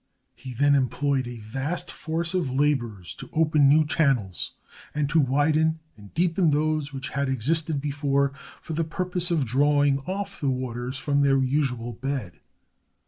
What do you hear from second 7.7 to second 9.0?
before, for the